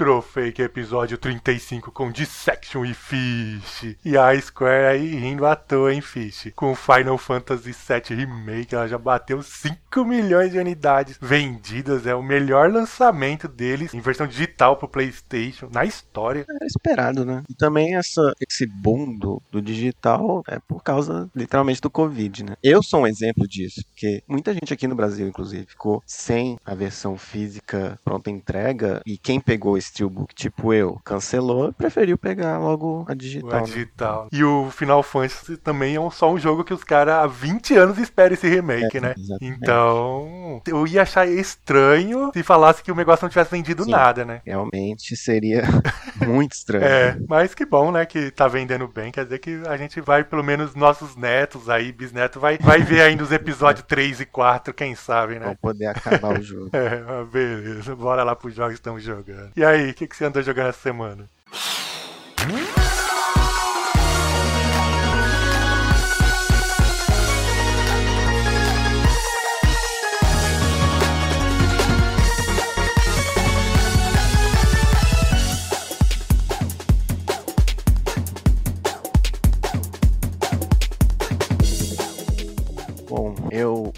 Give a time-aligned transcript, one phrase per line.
[0.00, 3.98] Retrofake episódio 35 com Dissection e Fish.
[4.02, 6.50] E a Square aí rindo à toa, hein, Fish?
[6.56, 12.06] Com Final Fantasy VII Remake, ela já bateu 5 milhões de unidades vendidas.
[12.06, 16.46] É o melhor lançamento deles em versão digital pro PlayStation na história.
[16.48, 17.42] Era esperado, né?
[17.46, 22.56] E também essa, esse boom do, do digital é por causa, literalmente, do Covid, né?
[22.62, 26.74] Eu sou um exemplo disso, porque muita gente aqui no Brasil, inclusive, ficou sem a
[26.74, 33.04] versão física pronta entrega e quem pegou o Steelbook, tipo eu, cancelou preferiu pegar logo
[33.08, 33.50] a digital.
[33.50, 33.62] A né?
[33.66, 34.28] digital.
[34.32, 37.74] E o Final Fantasy também é um- só um jogo que os caras há 20
[37.76, 39.14] anos esperam esse remake, É, né?
[39.18, 39.58] exatamente.
[39.62, 43.90] Então, eu ia achar estranho se falasse que o negócio não tivesse vendido Sim.
[43.90, 44.40] nada, né?
[44.44, 45.62] Realmente seria
[46.26, 46.84] muito estranho.
[46.84, 49.10] É, mas que bom, né, que tá vendendo bem.
[49.12, 53.02] Quer dizer que a gente vai, pelo menos nossos netos aí, bisneto, vai, vai ver
[53.02, 55.56] ainda os episódios 3 e 4, quem sabe, Pra né?
[55.60, 56.70] poder acabar o jogo.
[56.74, 57.94] É, beleza.
[57.96, 59.50] Bora lá pros jogos que estamos jogando.
[59.56, 61.28] E aí, o que, que você andou jogando essa semana?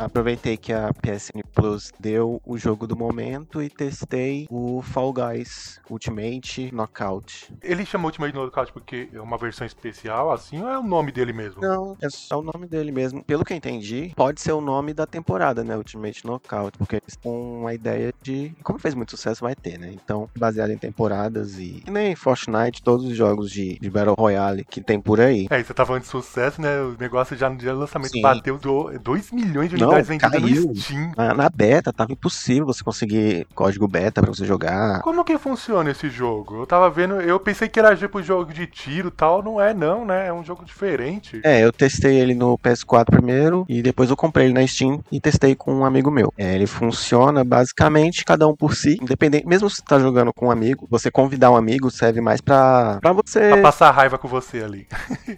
[0.04, 5.80] Aproveitei que a PSN Plus deu o jogo do momento e testei o Fall Guys
[5.88, 7.52] Ultimate Knockout.
[7.62, 11.32] Ele chamou Ultimate Knockout porque é uma versão especial, assim, ou é o nome dele
[11.32, 11.60] mesmo?
[11.60, 13.24] Não, é só o nome dele mesmo.
[13.24, 15.76] Pelo que eu entendi, pode ser o nome da temporada, né?
[15.76, 18.54] Ultimate Knockout, porque eles com a ideia de.
[18.62, 19.90] Como fez muito sucesso, vai ter, né?
[19.92, 21.82] Então, baseado em temporadas e.
[21.84, 25.46] Que nem Fortnite, todos os jogos de, de Battle Royale que tem por aí.
[25.50, 26.80] É, e você tá falando de sucesso, né?
[26.80, 28.22] O negócio já no dia do lançamento Sim.
[28.22, 30.68] bateu 2 milhões de Não, caiu.
[30.68, 31.12] no Steam.
[31.16, 35.00] Na, na beta, tava impossível você conseguir código beta pra você jogar.
[35.02, 36.60] Como que funciona esse jogo?
[36.62, 39.74] Eu tava vendo, eu pensei que era tipo jogo de tiro e tal, não é
[39.74, 40.28] não, né?
[40.28, 41.40] É um jogo diferente.
[41.44, 45.20] É, eu testei ele no PS4 primeiro e depois eu comprei ele na Steam e
[45.20, 46.32] testei com um amigo meu.
[46.36, 49.46] É, ele funciona basicamente cada um por si, independente.
[49.46, 52.98] Mesmo se você tá jogando com um amigo, você convidar um amigo serve mais pra,
[53.00, 53.50] pra você.
[53.50, 54.86] Pra passar raiva com você ali.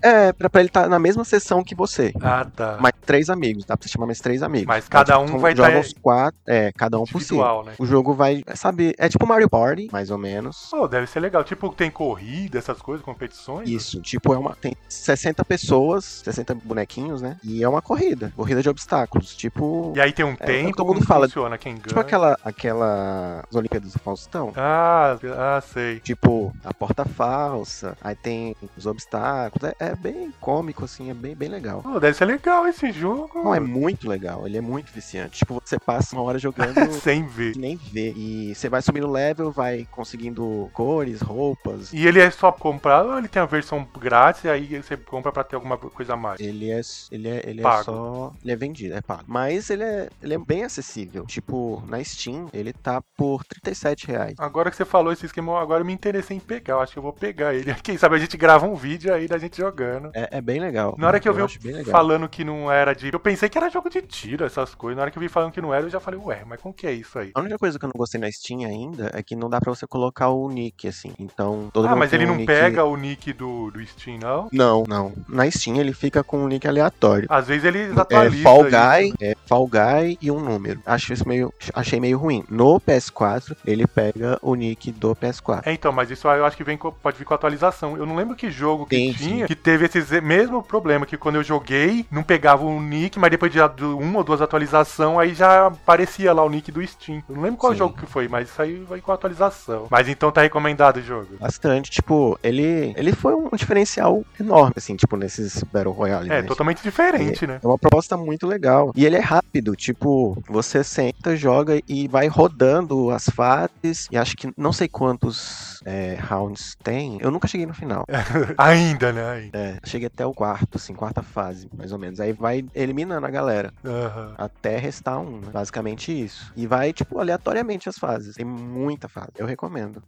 [0.02, 2.12] É, pra, pra ele estar na mesma sessão que você.
[2.20, 2.78] Ah, tá.
[2.80, 4.66] Mais três amigos, dá pra você chamar mais três amigos.
[4.66, 7.34] Mas cada um Então, vai tá- os quatro, é, cada um por si.
[7.34, 7.74] Né?
[7.78, 10.68] O jogo vai, sabe, é tipo Mario Party, mais ou menos.
[10.70, 11.42] Pô, deve ser legal.
[11.42, 13.68] Tipo, tem corrida, essas coisas, competições.
[13.68, 14.54] Isso, tipo, é uma.
[14.54, 17.36] Tem 60 pessoas, 60 bonequinhos, né?
[17.42, 18.32] E é uma corrida.
[18.36, 19.34] Corrida de obstáculos.
[19.34, 19.92] Tipo.
[19.96, 21.86] E aí tem um É, tempo, todo mundo fala- funciona, quem ganha.
[21.86, 22.36] Tipo aquela.
[22.44, 23.44] aquela.
[23.48, 24.52] As Olimpíadas do Faustão.
[24.56, 26.00] Ah, ah, sei.
[26.00, 29.72] Tipo, a porta falsa, aí tem os obstáculos.
[29.80, 31.82] É, é bem cômico, assim, é bem, bem legal.
[31.82, 33.30] Pô, deve ser legal esse jogo.
[33.42, 35.38] Não, é muito legal, ele é muito viciante.
[35.38, 37.56] Tipo, você passa uma hora jogando Sem ver.
[37.56, 38.12] nem vê.
[38.16, 41.92] E você vai subindo level, vai conseguindo cores, roupas.
[41.92, 45.32] E ele é só comprado ou ele tem a versão grátis e aí você compra
[45.32, 46.40] pra ter alguma coisa a mais?
[46.40, 46.80] Ele é,
[47.10, 47.84] ele é, ele é Pago.
[47.84, 48.32] só.
[48.42, 49.24] Ele é vendido, é pago.
[49.26, 51.24] Mas ele é, ele é bem acessível.
[51.26, 54.34] Tipo, na Steam, ele tá por 37 reais.
[54.38, 56.74] Agora que você falou esse esquema, agora eu me interessei em pegar.
[56.74, 57.74] Eu acho que eu vou pegar ele.
[57.82, 60.10] Quem sabe a gente grava um vídeo aí da gente jogando.
[60.14, 60.94] É, é bem legal.
[60.98, 61.90] Na hora que eu, vi bem legal.
[61.92, 63.12] falando que não era de.
[63.12, 64.96] Eu pensei que era jogo de tiro, essas coisas.
[64.96, 66.72] Na hora que eu vi falando que não era, eu já falei, ué, mas como
[66.74, 67.30] que é isso aí?
[67.34, 69.74] A única coisa que eu não gostei na Steam ainda é que não dá pra
[69.74, 71.12] você colocar o nick, assim.
[71.18, 74.48] Então, todo ah, mas ele um não nick- pega o nick do, do Steam, não?
[74.52, 75.12] Não, não.
[75.28, 77.26] Na Steam ele fica com um nick aleatório.
[77.28, 78.42] Às vezes eles É atualizam.
[78.42, 78.70] Fall isso.
[78.70, 80.80] Guy, é Fall Guy e um número.
[80.86, 82.44] Acho isso meio, achei meio ruim.
[82.48, 85.62] No PS4 ele pega o nick do PS4.
[85.66, 87.96] É, então, mas isso aí eu acho que vem com- pode vir com atualização.
[87.96, 91.42] Eu não lembro que jogo que tinha que teve esse mesmo problema, que quando eu
[91.42, 93.82] joguei, não pegava o nick, mas depois de de
[94.14, 97.22] uma ou duas atualizações, aí já aparecia lá o nick do Steam.
[97.28, 97.78] Eu não lembro qual Sim.
[97.78, 99.88] jogo que foi, mas isso aí vai com atualização.
[99.90, 101.36] Mas então tá recomendado o jogo.
[101.40, 106.30] Bastante, tipo, ele, ele foi um diferencial enorme, assim, tipo, nesses Battle Royale.
[106.30, 106.42] É, né?
[106.42, 107.58] totalmente diferente, né?
[107.62, 108.92] É uma proposta muito legal.
[108.94, 114.06] E ele é rápido, tipo, você senta, joga e vai rodando as fases.
[114.10, 117.18] E acho que não sei quantos é, rounds tem.
[117.20, 118.04] Eu nunca cheguei no final.
[118.56, 119.30] Ainda, né?
[119.30, 119.58] Ainda.
[119.58, 122.20] É, cheguei até o quarto, assim, quarta fase, mais ou menos.
[122.20, 123.72] Aí vai eliminando a galera.
[124.06, 124.34] Aham.
[124.36, 125.50] Até restar um, né?
[125.52, 126.52] Basicamente isso.
[126.56, 128.34] E vai, tipo, aleatoriamente as fases.
[128.36, 129.32] Tem muita fase.
[129.36, 130.02] Eu recomendo.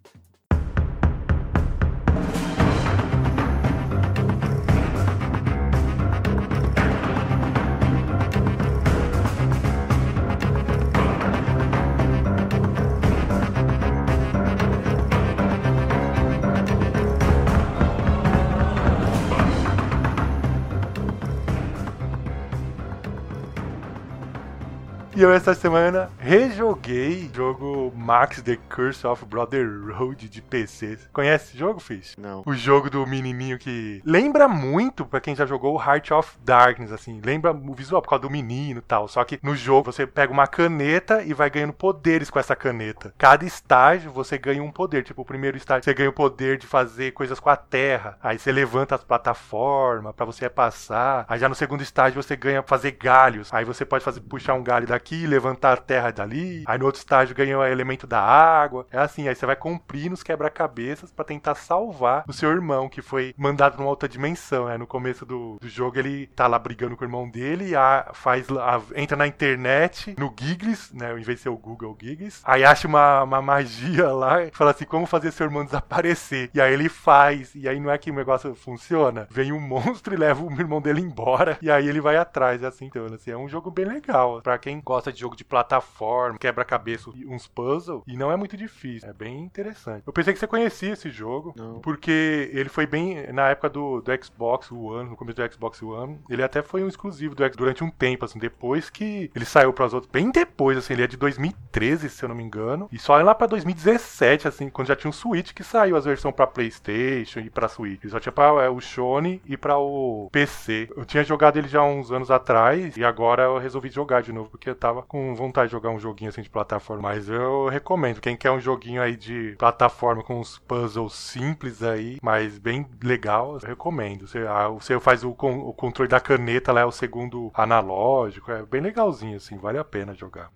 [25.17, 30.99] E eu essa semana rejoguei o jogo Max The Curse of Brotherhood de PC.
[31.11, 32.15] Conhece esse jogo, Fish?
[32.19, 32.43] Não.
[32.45, 36.93] O jogo do menininho que lembra muito pra quem já jogou o Heart of Darkness,
[36.93, 39.09] assim, lembra o visual por causa do menino e tal.
[39.09, 43.15] Só que no jogo você pega uma caneta e vai ganhando poderes com essa caneta.
[43.17, 45.03] Cada estágio você ganha um poder.
[45.03, 48.19] Tipo, o primeiro estágio você ganha o poder de fazer coisas com a terra.
[48.23, 51.25] Aí você levanta as plataformas pra você passar.
[51.27, 53.49] Aí já no segundo estágio você ganha fazer galhos.
[53.51, 56.65] Aí você pode fazer puxar um galho daqui, levantar a terra dali.
[56.67, 58.87] Aí no outro estágio ganha o elemento da água.
[58.91, 63.03] É assim, aí você vai cumprir nos quebra-cabeças pra tentar salvar o seu irmão que
[63.03, 64.67] foi mandado numa outra dimensão.
[64.67, 64.79] Né?
[64.79, 68.47] No começo do, do jogo ele tá lá brigando com o irmão dele, a, faz
[68.51, 71.13] a, entra na internet, no Giggles, né?
[71.13, 72.43] Em vez de ser o Google Giggles.
[72.45, 76.51] Aí acha uma, uma magia lá fala assim: como fazer seu irmão desaparecer?
[76.53, 77.55] E aí ele faz.
[77.55, 79.29] E aí não é que o negócio funciona.
[79.31, 81.59] Vem um monstro e leva o irmão dele embora.
[81.63, 82.63] E aí ele vai atrás.
[82.63, 84.41] É assim, então, assim, é um jogo bem legal.
[84.43, 88.03] Pra quem gosta de jogo de plataforma, quebra-cabeça, uns puzzles.
[88.07, 89.09] E não é muito difícil.
[89.09, 90.03] É bem interessante.
[90.07, 91.55] Eu pensei que você conhecia esse jogo.
[91.57, 91.81] Não.
[91.81, 96.19] Porque ele foi bem na época do, do Xbox One, no começo do Xbox One.
[96.29, 99.73] Ele até foi um exclusivo do Xbox durante um tempo, assim, depois que ele saiu
[99.73, 100.11] para os outros.
[100.11, 102.89] Bem depois, assim, ele é de 2013, se eu não me engano.
[102.93, 106.35] E só lá para 2017, assim, quando já tinha um Switch que saiu as versões
[106.35, 108.03] para PlayStation e para Switch.
[108.03, 110.89] Ele só tinha para é, o Sony e para o PC.
[110.97, 114.51] Eu tinha jogado ele já uns anos atrás e agora eu resolvi jogar de novo
[114.51, 117.03] porque eu tava com vontade de jogar um joguinho assim de plataforma.
[117.11, 122.19] Mas eu recomendo, quem quer um joguinho aí de plataforma com uns puzzles simples aí,
[122.23, 124.29] mas bem legal, eu recomendo.
[124.29, 128.63] Você, ah, você faz o, o controle da caneta lá, é o segundo analógico, é
[128.65, 130.51] bem legalzinho assim, vale a pena jogar.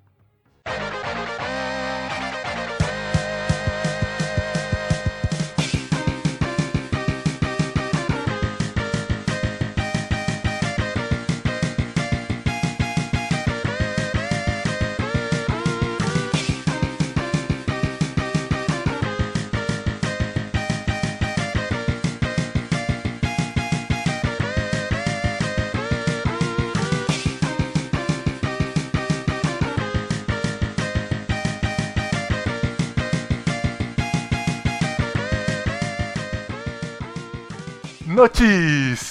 [38.21, 38.70] Notícias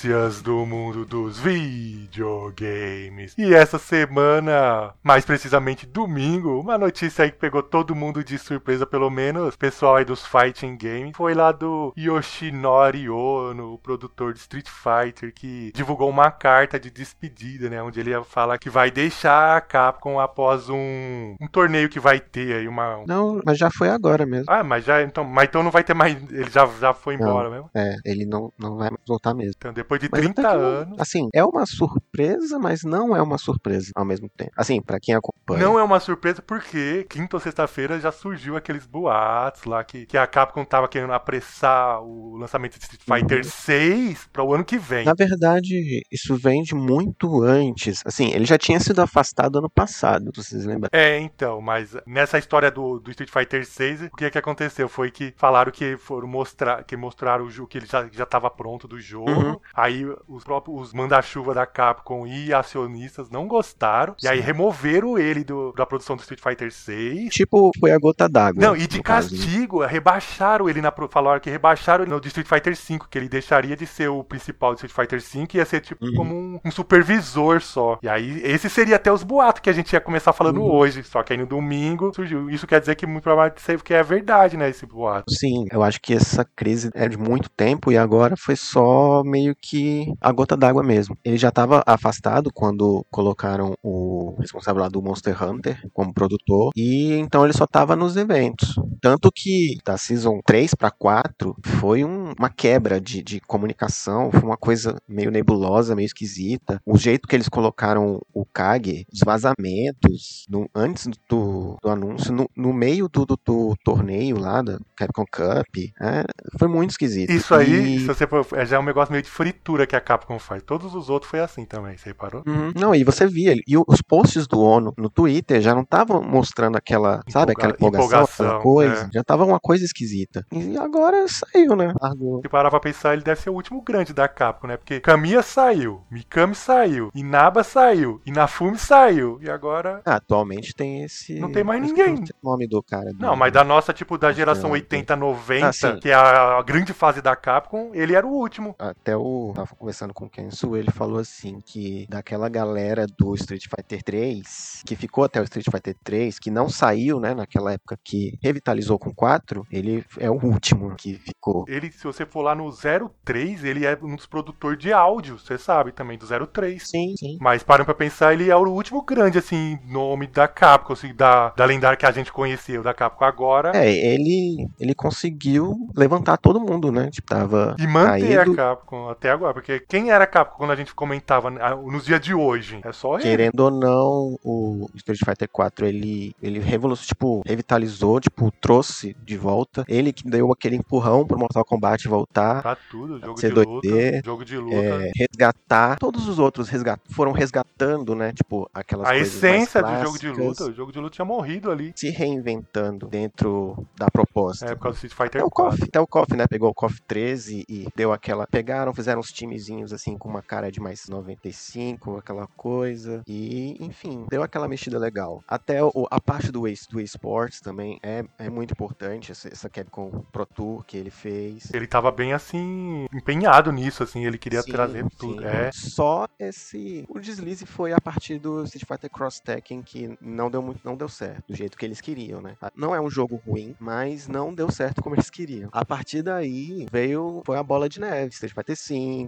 [0.10, 3.36] do mundo dos videogames.
[3.38, 8.88] E essa semana, mais precisamente domingo, uma notícia aí que pegou todo mundo de surpresa,
[8.88, 14.40] pelo menos pessoal aí dos fighting games, foi lá do Yoshinori Ono, o produtor de
[14.40, 18.90] Street Fighter, que divulgou uma carta de despedida, né, onde ele ia falar que vai
[18.90, 23.70] deixar a Capcom após um, um torneio que vai ter aí uma Não, mas já
[23.70, 24.46] foi agora mesmo.
[24.48, 27.48] Ah, mas já então, mas então não vai ter mais, ele já já foi embora
[27.52, 27.70] mesmo.
[27.76, 29.54] É, ele não, não vai voltar mesmo.
[29.56, 33.22] Então depois de Mas 30 até que anos Assim, é uma surpresa, mas não é
[33.22, 34.52] uma surpresa ao mesmo tempo.
[34.56, 35.64] Assim, pra quem acompanha.
[35.64, 40.18] Não é uma surpresa porque quinta ou sexta-feira já surgiu aqueles boatos lá que, que
[40.18, 44.78] a Capcom tava querendo apressar o lançamento de Street Fighter 6 para o ano que
[44.78, 45.06] vem.
[45.06, 48.02] Na verdade, isso vem de muito antes.
[48.06, 50.90] Assim, ele já tinha sido afastado ano passado, vocês lembram.
[50.92, 54.88] É, então, mas nessa história do, do Street Fighter 6, o que que aconteceu?
[54.88, 58.50] Foi que falaram que foram mostrar, que mostraram o jogo, que ele já, já tava
[58.50, 59.30] pronto do jogo.
[59.30, 59.60] Uhum.
[59.74, 59.89] Aí
[60.28, 64.16] os próprios os manda-chuva da Capcom e acionistas não gostaram.
[64.22, 64.44] E aí Sim.
[64.46, 67.30] removeram ele do- da produção do Street Fighter 6.
[67.34, 68.62] Tipo, foi a gota d'água.
[68.62, 69.38] Não, e de caso, né?
[69.38, 70.94] castigo, rebaixaram ele na.
[71.10, 74.74] Falaram que rebaixaram ele no Street Fighter V, que ele deixaria de ser o principal
[74.74, 76.14] do Street Fighter V e ia ser tipo Uhum.
[76.16, 77.98] como um, um supervisor só.
[78.04, 80.72] E aí, esse seria até os boatos que a gente ia começar falando Uhum.
[80.72, 81.04] hoje.
[81.04, 82.50] Só que aí no domingo surgiu.
[82.50, 84.70] Isso quer dizer que muito provavelmente aí que é verdade, né?
[84.70, 85.32] Esse boato.
[85.32, 89.56] Sim, eu acho que essa crise é de muito tempo e agora foi só meio
[89.60, 89.79] que
[90.22, 91.16] a gota d'água mesmo.
[91.24, 97.14] Ele já estava afastado quando colocaram o responsável lá do Monster Hunter como produtor e
[97.14, 98.76] então ele só estava nos eventos.
[99.02, 104.42] Tanto que da Season 3 para 4 foi um- uma quebra de, de comunicação, foi
[104.44, 106.82] uma coisa meio nebulosa, meio esquisita.
[106.86, 112.50] O jeito que eles colocaram o Kage, os vazamentos, no- antes do, do anúncio, no,
[112.56, 116.24] no meio do, do, do torneio lá da Capcom Cup, é,
[116.58, 117.30] foi muito esquisito.
[117.32, 119.30] Isso aí, E- se você for, é já é um negócio meio de
[119.60, 120.64] fritura que a Capcom faz.
[120.64, 122.44] Todos os outros foi assim também, você reparou?
[122.48, 122.72] Uhum.
[122.76, 126.78] Não, e você via, e os posts do ONU no Twitter já não estavam mostrando
[126.78, 129.10] aquela, sabe, aquela Empolga- empolgação, aquela empolgação, coisa, é.
[129.14, 130.46] já tava uma coisa esquisita.
[130.52, 131.94] E agora saiu, né?
[132.02, 132.42] Largou.
[132.42, 134.78] Se parar pra pensar, ele deve ser o último grande da Capcom, né?
[134.78, 139.40] Porque Kamiya saiu, Mikami saiu, Inaba saiu, Inafune saiu.
[139.42, 140.02] E agora.
[140.06, 141.40] Ah, atualmente tem esse.
[141.40, 142.16] Não tem mais ninguém.
[142.42, 143.12] O nome do cara.
[143.20, 144.72] Não, mas da nossa, tipo, da geração não.
[144.72, 148.76] 80, 90, Ah, que é a grande fase da Capcom, ele era o último.
[148.80, 149.49] Até o.
[149.54, 154.84] Tava conversando com o Kensu, ele falou assim: que daquela galera do Street Fighter 3,
[154.86, 158.98] que ficou até o Street Fighter 3, que não saiu, né, naquela época que revitalizou
[158.98, 161.66] com 4, ele é o último que ficou.
[161.68, 165.58] Ele, se você for lá no 03, ele é um dos produtores de áudio, você
[165.58, 166.82] sabe também, do 03.
[166.88, 167.38] Sim, sim.
[167.40, 171.50] Mas parando pra pensar, ele é o último grande, assim, nome da Capcom, assim, da,
[171.50, 173.72] da lendária que a gente conheceu da Capcom agora.
[173.76, 177.10] É, ele, ele conseguiu levantar todo mundo, né?
[177.10, 179.39] Tipo, tava E manter caído, a Capcom até agora.
[179.54, 182.80] Porque quem era Capcom quando a gente comentava né, nos dias de hoje?
[182.84, 183.24] É só ele.
[183.24, 189.38] Querendo ou não, o Street Fighter 4 ele, ele revolucionou, tipo, revitalizou, tipo, trouxe de
[189.38, 189.86] volta.
[189.88, 193.88] Ele que deu aquele empurrão pro Mortal Kombat voltar, Pra tudo, jogo de luta.
[193.88, 194.76] 2D, Jogo de luta.
[194.76, 195.98] é, resgatar.
[195.98, 198.34] Todos os outros resgat foram resgatando, né?
[198.34, 200.64] Tipo, aquelas a essência do jogo de luta.
[200.66, 201.94] O jogo de luta tinha morrido ali.
[201.96, 204.66] Se reinventando dentro da proposta.
[204.66, 205.72] É, por causa do Street Até Fighter o 4.
[205.78, 206.46] KOF, até o KOF, né?
[206.48, 208.46] Pegou o KOF 13 e deu aquela.
[208.48, 213.22] Pegaram, fizeram uns timezinhos assim com uma cara de mais 95, aquela coisa.
[213.28, 215.44] E, enfim, deu aquela mexida legal.
[215.48, 219.32] Até o- a parte do, e- do esportes também é, é muito importante.
[219.32, 221.72] Essa, essa Capcom Pro Tour que ele fez.
[221.74, 225.42] Ele tava bem assim, empenhado nisso, assim, ele queria Sim, trazer tudo.
[225.42, 225.46] sim.
[225.46, 225.70] É.
[225.72, 227.06] Só esse.
[227.08, 230.96] O deslize foi a partir do Street Fighter Cross Tekken que não deu muito, não
[230.96, 232.56] deu certo, do jeito que eles queriam, né?
[232.76, 235.70] Não é um jogo ruim, mas não deu certo como eles queriam.
[235.72, 239.19] A partir daí veio foi a bola de neve, Street Fighter 5,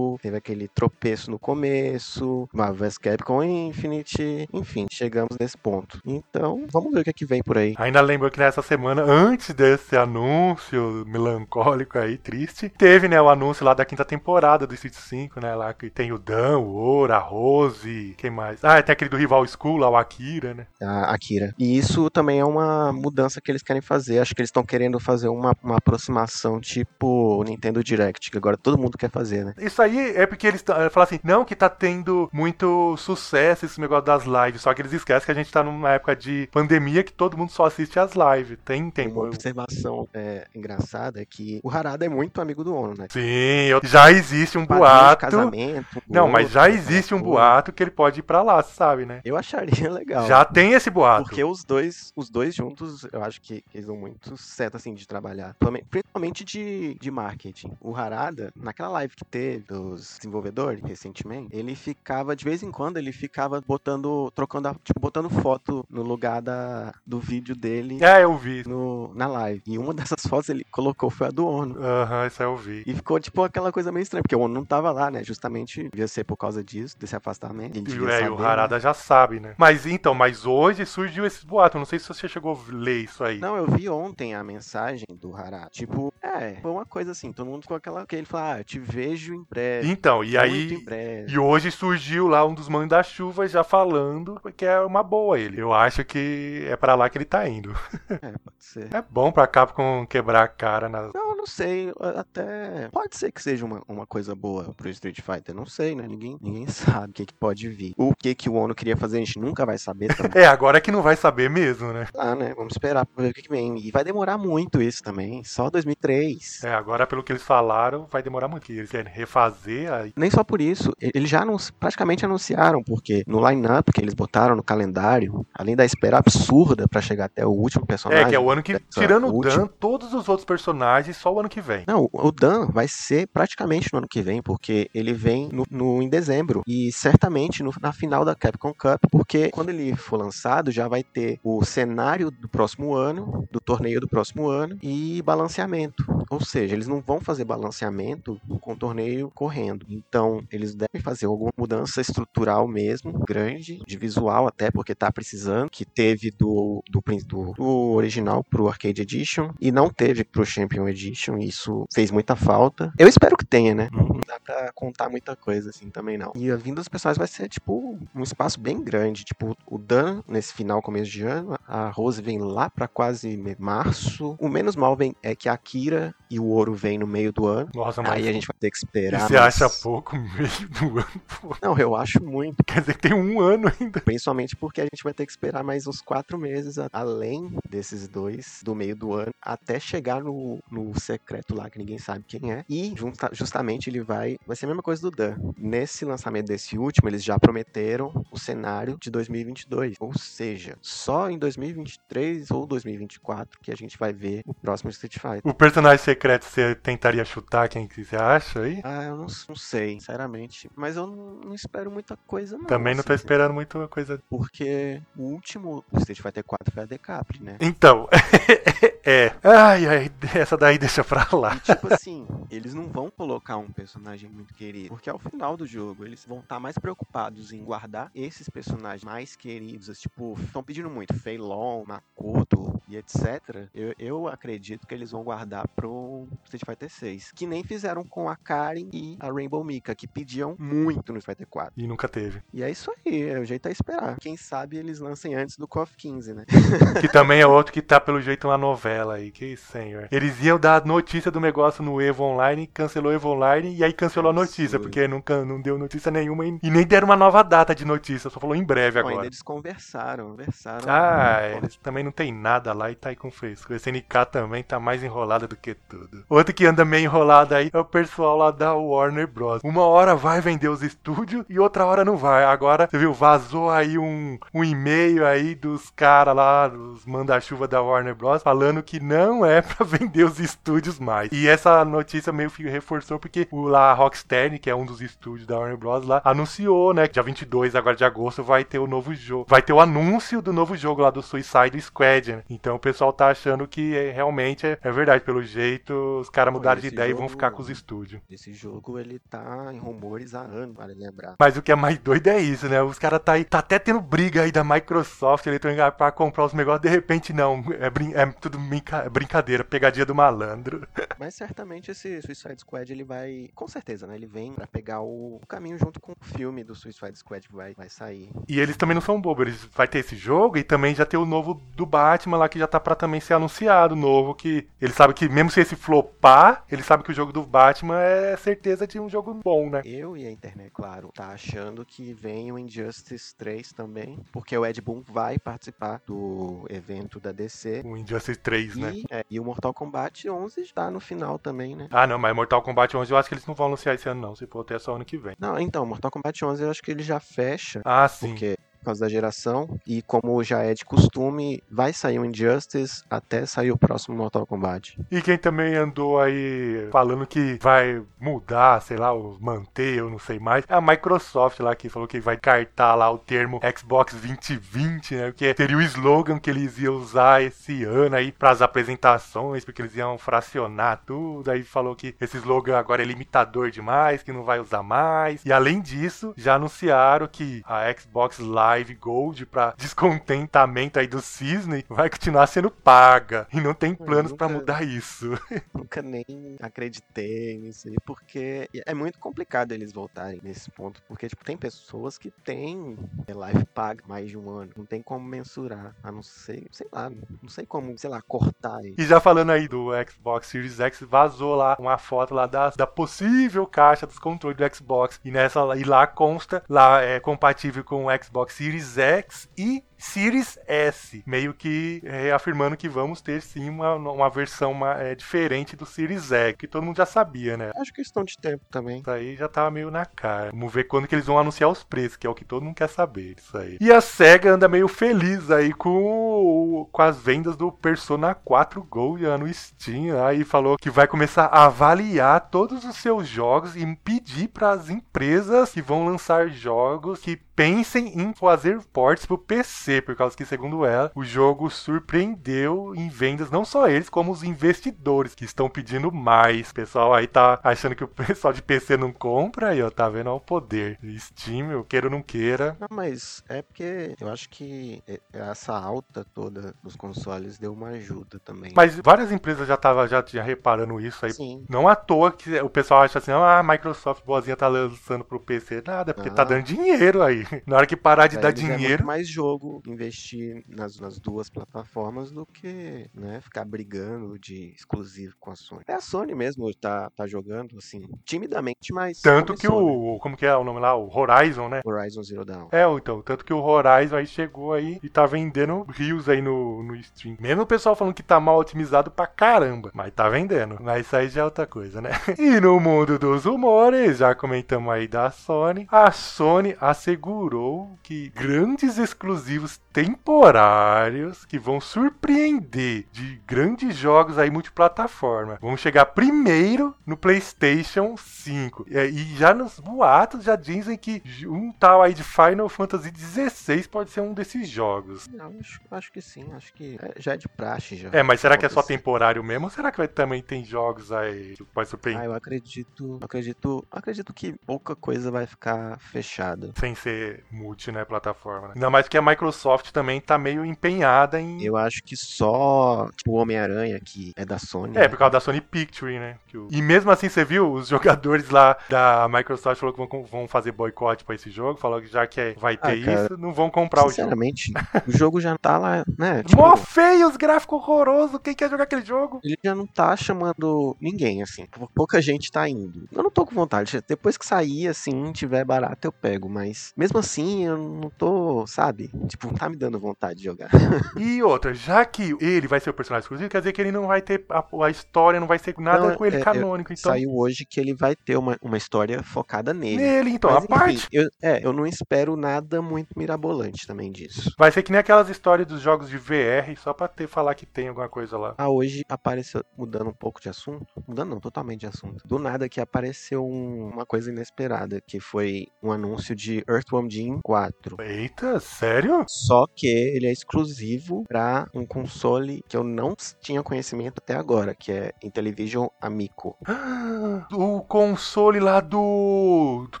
[0.20, 6.00] teve aquele tropeço no começo, Marvel vs Capcom Infinite, enfim, chegamos nesse ponto.
[6.04, 7.74] Então, vamos ver o que é que vem por aí.
[7.78, 13.64] Ainda lembro que nessa semana, antes desse anúncio melancólico aí, triste, teve, né, o anúncio
[13.64, 17.16] lá da quinta temporada do Street 5, né, lá que tem o Dan, o Ora,
[17.16, 18.64] a Rose, quem mais?
[18.64, 20.66] Ah, tem aquele do Rival School lá, o Akira, né?
[20.80, 21.54] a Akira.
[21.58, 24.18] E isso também é uma mudança que eles querem fazer.
[24.18, 28.78] Acho que eles estão querendo fazer uma, uma aproximação tipo Nintendo Direct, que agora todo
[28.78, 29.53] mundo quer fazer, né?
[29.58, 34.04] Isso aí é porque eles falam assim, não que tá tendo muito sucesso esse negócio
[34.04, 37.12] das lives, só que eles esquecem que a gente tá numa época de pandemia que
[37.12, 38.58] todo mundo só assiste as lives.
[38.64, 39.20] Tem Tem tempo.
[39.20, 43.06] uma observação é, engraçada é que o Harada é muito amigo do Ono, né?
[43.10, 43.20] Sim,
[43.68, 45.20] eu- já existe um boato.
[45.20, 46.02] casamento.
[46.08, 49.20] Não, mas já outro, existe um boato que ele pode ir pra lá, sabe, né?
[49.24, 50.26] Eu acharia legal.
[50.26, 51.24] Já tem esse boato.
[51.24, 55.06] Porque os dois, os dois juntos, eu acho que, eles dão muito certo, assim, de
[55.06, 55.54] trabalhar.
[55.54, 57.72] Principalmente- Principalmente de, de marketing.
[57.80, 62.96] O Harada, naquela live que teve dos desenvolvedores, recentemente, ele ficava, de vez em quando,
[62.96, 68.24] ele ficava botando, trocando, a- tipo, botando foto no lugar da, do vídeo dele É,
[68.24, 68.62] eu vi.
[68.66, 69.62] no, na live.
[69.66, 71.80] E uma dessas fotos ele colocou foi a do Ono.
[71.82, 72.82] Aham, isso aí eu vi.
[72.86, 75.22] E ficou, tipo, aquela coisa meio estranha, porque o Ono não tava lá, né?
[75.24, 77.76] Justamente devia ser por causa disso, desse afastamento.
[77.76, 78.44] Ele E, é, saber, o né?
[78.46, 79.54] Harada já sabe, né?
[79.58, 81.78] Mas então, mas hoje surgiu esse boato.
[81.78, 83.38] Não sei se você chegou a ler isso aí.
[83.38, 85.68] Não, eu vi ontem a mensagem do Harada.
[85.70, 88.64] Tipo, é, foi uma coisa assim, todo mundo ficou aquela que ele falou, ah, eu
[88.64, 89.90] te vejo em breve.
[89.90, 90.84] Então, e aí.
[91.28, 95.60] E hoje surgiu lá um dos manda-chuvas já falando que é uma boa ele.
[95.60, 97.74] Eu acho que é pra lá que ele tá indo.
[98.08, 98.94] É, pode ser.
[98.94, 101.10] É bom pra Capcom quebrar a cara na.
[101.14, 105.54] Não, não sei, até pode ser que seja uma, uma coisa boa pro Street Fighter,
[105.54, 106.06] não sei, né?
[106.06, 107.92] Ninguém, ninguém sabe o que, que pode vir.
[107.98, 110.42] O que que o Ono queria fazer, a gente nunca vai saber também.
[110.42, 112.06] É, agora é que não vai saber mesmo, né?
[112.16, 112.54] Ah, né?
[112.56, 113.78] Vamos esperar pra ver o que, que vem.
[113.78, 116.64] E vai demorar muito isso também, só 2003.
[116.64, 118.70] É, agora pelo que eles falaram, vai demorar muito.
[118.70, 120.12] Eles querem refazer aí.
[120.16, 124.56] Nem só por isso, eles já anunci- praticamente anunciaram, porque no line-up que eles botaram
[124.56, 128.24] no calendário, além da espera absurda pra chegar até o último personagem.
[128.26, 128.78] É, que é o ano que.
[128.90, 131.84] Tirando o Dan, todos os outros personagens, só o ano que vem.
[131.86, 136.02] Não, o Dan vai ser praticamente no ano que vem, porque ele vem no, no-
[136.02, 140.70] em dezembro e certamente no- na final da Capcom Cup, porque quando ele for lançado
[140.72, 146.04] já vai ter o cenário do próximo ano, do torneio do próximo ano e balanceamento.
[146.30, 149.86] Ou seja, eles não vão fazer balanceamento com o torneio correndo.
[149.88, 155.70] Então, eles devem fazer alguma mudança estrutural mesmo, grande, de visual até, porque tá precisando,
[155.70, 160.88] que teve do, do, do, do original pro Arcade Edition e não teve pro Champion
[160.88, 162.92] Edition, e isso fez muita falta.
[162.98, 163.88] Eu espero que tenha, né?
[163.92, 166.32] Não dá pra contar muita coisa assim também não.
[166.34, 169.24] E a vinda dos personagens vai ser, tipo, um espaço bem grande.
[169.24, 174.36] Tipo, o Dan, nesse final, começo de ano, a Rose vem lá pra quase março.
[174.40, 177.46] O menos mal vem é que a Akira e o Ouro vem no meio do
[177.46, 177.68] ano.
[177.74, 178.12] Nossa, mas.
[178.12, 179.20] Aí a gente vai ter que E esperar.
[179.26, 181.22] você mas- acha pouco meio do ano?
[181.40, 181.56] pô?
[181.62, 182.56] Não, eu acho muito.
[182.64, 184.00] Quer dizer que tem um ano ainda.
[184.00, 188.60] Principalmente porque a gente vai ter que esperar mais uns quatro meses, além desses dois,
[188.64, 192.64] do meio do ano, até chegar no, no secreto lá, que ninguém sabe quem é.
[192.68, 194.36] E junta- justamente ele vai.
[194.46, 195.36] Vai ser a mesma coisa do Dan.
[195.58, 199.96] Nesse lançamento desse último, eles já prometeram o cenário de 2022.
[200.00, 205.14] Ou seja, só em 2023 ou 2024 que a gente vai ver o próximo Street
[205.18, 205.40] Fighter.
[205.44, 208.80] O personagem secreto secreto você tentaria chutar quem que você acha aí?
[208.86, 210.70] Ah, eu não, não sei, sinceramente.
[210.76, 212.66] Mas eu não, não espero muita coisa, não.
[212.66, 214.22] Também não tô assim, esperando muita coisa.
[214.28, 217.56] Porque o último Street Fighter 4 foi a Decapre, né?
[217.60, 218.06] Então,
[219.02, 219.32] é.
[219.42, 221.56] Ai, ai, essa daí deixa pra lá.
[221.56, 224.90] E tipo assim, eles não vão colocar um personagem muito querido.
[224.90, 229.34] Porque ao final do jogo, eles vão estar mais preocupados em guardar esses personagens mais
[229.34, 229.98] queridos.
[229.98, 233.68] Tipo, estão pedindo muito Fei Long, Makoto e etc.
[233.74, 237.32] Eu, eu acredito que eles vão guardar pro Street Fighter 6.
[237.34, 241.38] Que nem fizeram com a Karen e a Rainbow Mika, que pediam muito no Street
[241.38, 241.72] Fighter 4.
[241.76, 242.42] E nunca teve.
[242.52, 244.16] E é isso aí, é o jeito a esperar.
[244.18, 246.44] Quem sabe eles lancem antes do KOF 15, né?
[247.00, 249.30] Que também é outro que tá pelo jeito uma novela aí.
[249.30, 250.08] Que senhor.
[250.10, 253.92] Eles iam dar notícia do negócio no Evo Online, cancelou o Evo Online e aí
[253.92, 254.82] cancelou a notícia, Absurdo.
[254.82, 258.30] porque nunca não deu notícia nenhuma e, e nem deram uma nova data de notícia,
[258.30, 259.26] só falou em breve Bom, ainda agora.
[259.26, 260.84] eles conversaram, conversaram.
[260.88, 263.72] Ah, eles também não tem nada lá e tá aí com fresco.
[263.72, 266.24] O SNK também tá mais enrolado do que tudo.
[266.28, 269.60] Outro que anda meio enrolado aí é o pessoal lá da Warner Bros.
[269.64, 272.44] Uma hora vai vender os estúdios e outra hora não vai.
[272.44, 277.80] Agora, você viu, vazou aí um, um e-mail aí dos caras lá, dos manda-chuva da
[277.80, 278.42] Warner Bros.
[278.42, 281.30] falando que não é pra vender os estúdios mais.
[281.32, 285.46] E essa notícia meio que reforçou porque o lá Rocksteady, que é um dos estúdios
[285.46, 286.06] da Warner Bros.
[286.06, 289.46] lá, anunciou, né, que dia 22 agora de agosto vai ter o novo jogo.
[289.48, 292.42] Vai ter o anúncio do novo jogo lá do Suicide Squad, né?
[292.64, 295.22] Então o pessoal tá achando que é- realmente é, é verdade.
[295.22, 298.22] Pelo jeito, os caras mudaram de ideia e vão jogo- ficar com os estúdios.
[298.30, 301.34] Esse jogo, ele tá em rumores há anos, vale lembrar.
[301.38, 302.80] Mas o que é mais doido é isso, né?
[302.82, 306.46] Os caras tá aí, tá até tendo briga aí da Microsoft, Electronic Arts, pra comprar
[306.46, 307.62] os negócios, de repente não.
[307.78, 310.88] É, brin- é tudo brinca- brincadeira, pegadinha do malandro.
[311.20, 314.14] Mas certamente esse Suicide Squad, ele vai, com certeza, né?
[314.14, 317.74] Ele vem pra pegar o caminho junto com o filme do Suicide Squad que vai,
[317.74, 318.30] vai sair.
[318.48, 321.20] E eles também não são bobos, eles vai ter esse jogo e também já tem
[321.20, 324.94] o novo do Batman lá que já tá pra também ser anunciado, novo, que eles
[324.94, 328.86] sabem que mesmo se esse flopar, eles sabem que o jogo do Batman é certeza
[328.86, 329.82] de um jogo bom, né?
[329.84, 334.64] Eu e a internet, claro, tá achando que vem o Injustice 3 também, porque o
[334.64, 337.82] Ed Boon vai participar do evento da DC.
[337.84, 338.92] O Injustice 3, né?
[338.94, 341.88] E, é, e o Mortal Kombat 11 está no final também, né?
[341.90, 344.20] Ah, não, mas Mortal Kombat 11 eu acho que eles não vão anunciar esse ano
[344.20, 345.34] não, se for até só ano que vem.
[345.40, 348.28] Não, então, Mortal Kombat 11 eu acho que ele já fecha, Ah, sim.
[348.28, 353.02] porque por causa da geração, e como já é de costume, vai sair o Injustice
[353.08, 354.98] até sair o próximo Mortal Kombat.
[355.10, 360.18] E quem também andou aí falando que vai mudar, sei lá, ou manter, eu não
[360.18, 364.12] sei mais, é a Microsoft lá que falou que vai cartar lá o termo Xbox
[364.12, 365.32] 2020, né?
[365.34, 369.96] Que seria o slogan que eles iam usar esse ano aí pras apresentações, porque eles
[369.96, 371.50] iam fracionar tudo.
[371.50, 375.42] Aí falou que esse slogan agora é limitador demais, que não vai usar mais.
[375.44, 381.84] E além disso, já anunciaram que a Xbox Live Gold pra descontentamento aí do Cisne
[381.88, 385.30] vai continuar sendo paga e não tem planos nunca- mudar isso.
[385.74, 391.44] Nunca nem acreditei nisso aí, porque é muito complicado eles voltarem nesse ponto, porque tipo,
[391.44, 395.94] tem pessoas que têm é, live paga mais de um ano, não tem como mensurar,
[396.02, 398.80] a não ser, sei lá, não sei como, sei lá, cortar.
[398.84, 402.86] E já falando aí do Xbox Series X, vazou lá uma foto lá da, da
[402.86, 405.20] possível caixa dos controles do Xbox.
[405.24, 410.58] E nessa e lá consta, lá é compatível com o Xbox Series X e Series
[410.66, 415.74] S, meio que é, afirmando que vamos ter sim uma, uma versão uma, é, diferente
[415.74, 417.72] do Series X, que todo mundo já sabia, né?
[417.76, 419.00] Acho questão de tempo também.
[419.00, 420.50] Isso aí já tava meio na cara.
[420.50, 422.76] Vamos ver quando que eles vão anunciar os preços, que é o que todo mundo
[422.76, 423.36] quer saber.
[423.38, 423.78] Isso aí.
[423.80, 429.24] E a SEGA anda meio feliz aí com, com as vendas do Persona 4 Gold
[429.24, 430.24] no Steam.
[430.24, 434.90] Aí falou que vai começar a avaliar todos os seus jogos e pedir para as
[434.90, 440.44] empresas que vão lançar jogos que pensem em fazer ports pro PC, por causa que,
[440.44, 445.68] segundo ela, o jogo surpreendeu em vendas não só eles, como os investidores que estão
[445.68, 446.70] pedindo mais.
[446.70, 450.08] O pessoal aí tá achando que o pessoal de PC não compra aí, ó, tá
[450.08, 450.98] vendo ó, o poder.
[451.18, 452.76] Steam, eu queira ou não queira.
[452.80, 457.88] Não, mas é porque eu acho que é- essa alta toda dos consoles deu uma
[457.88, 458.72] ajuda também.
[458.74, 461.32] Mas várias empresas já tava já reparando isso aí.
[461.32, 465.24] Sim, Não à toa que o pessoal acha assim, ah, a Microsoft boazinha tá lançando
[465.24, 465.82] pro PC.
[465.86, 466.44] Nada, porque tá Ah.
[466.44, 467.44] dando dinheiro aí.
[467.66, 472.30] Na hora que parar de dar É dinheiro, mais jogo investir nas, nas duas plataformas
[472.30, 475.82] do que né, ficar brigando de exclusivo com a Sony.
[475.86, 479.20] É a Sony mesmo tá, tá jogando, assim, timidamente, mas.
[479.20, 479.74] tanto que né?
[479.74, 480.18] o.
[480.20, 480.96] Como que é o nome lá?
[480.96, 481.80] O Horizon, né?
[481.84, 482.68] Horizon Zero Dawn.
[482.72, 486.82] É, então, tanto que o Horizon aí chegou aí e tá vendendo rios aí no,
[486.82, 487.36] no stream.
[487.40, 490.78] Mesmo o pessoal falando que tá mal otimizado pra caramba, mas tá vendendo.
[490.80, 492.10] Mas isso aí já é outra coisa, né?
[492.38, 498.98] E no mundo dos rumores, já comentamos aí da Sony, a Sony assegurou que grandes
[498.98, 505.56] exclusivos was temporários que vão surpreender de grandes jogos aí multiplataforma.
[505.62, 508.86] Vamos chegar primeiro no PlayStation 5.
[508.88, 513.86] E, e já nos boatos já dizem que um tal aí de Final Fantasy XVI
[513.88, 515.28] pode ser um desses jogos.
[515.28, 518.10] Não, acho, acho que sim, acho que é- já é de praxe já.
[518.12, 519.66] É, mas será que é só temporário mesmo?
[519.66, 524.32] Ou será que vai, também tem jogos aí que Ah, surpreender eu acredito, acredito, acredito
[524.34, 526.72] que pouca coisa vai ficar fechada.
[526.76, 528.68] sem ser multi, né, plataforma?
[528.68, 528.72] Né?
[528.76, 531.62] Ainda mais que a Microsoft também tá meio empenhada em.
[531.62, 534.96] Eu acho que só, tipo, o Homem-Aranha, que é da Sony.
[534.96, 536.36] É, por causa da Sony Picture, né?
[536.54, 537.72] o- E mesmo assim, você viu?
[537.72, 541.78] Os jogadores lá da Microsoft falaram que vão, vão fazer boicote pra esse jogo.
[541.80, 544.12] Falou que já que é- vai ter Ah, cara, isso, não vão comprar o jogo.
[544.14, 544.72] Sinceramente,
[545.06, 546.42] o jogo já tá lá, né?
[546.56, 548.38] Tipo, Mó feio, os gráficos horrorosos.
[548.42, 549.40] Quem quer jogar aquele jogo?
[549.42, 551.66] ele já não tá chamando ninguém, assim.
[551.66, 553.08] Pou- Pouca gente tá indo.
[553.12, 554.00] Eu não tô com vontade.
[554.06, 556.48] Depois que sair, assim, tiver barato, eu pego.
[556.48, 559.10] Mas mesmo assim, eu não tô, sabe?
[559.28, 560.70] Tipo, não tá me dando vontade de jogar.
[561.18, 564.06] E outra, já que ele vai ser o personagem exclusivo, quer dizer que ele não
[564.06, 564.44] vai ter.
[564.50, 566.92] A, a história não vai ser nada Não, com ele é, é, canônico.
[566.92, 569.96] Então, Saiu hoje que ele vai ter uma, uma história focada nele.
[569.96, 570.94] nele, então, Mas, a parte.
[570.96, 574.50] enfim, eu, é, eu não espero nada muito mirabolante também disso.
[574.58, 577.66] Vai ser que nem aquelas histórias dos jogos de VR, só pra ter falar que
[577.66, 578.54] tem alguma coisa lá.
[578.58, 582.26] Ah, hoje apareceu, mudando um pouco de assunto, mudando não, totalmente de assunto.
[582.26, 587.38] Do nada que apareceu um- uma coisa inesperada, que foi um anúncio de Earthworm Jim
[587.42, 587.96] 4.
[588.00, 589.24] Eita, sério?
[589.28, 594.74] Só que ele é exclusivo para um console que eu não tinha conhecimento até agora,
[594.74, 596.56] que é Intellivision Amico.
[597.52, 600.00] O console lá do, do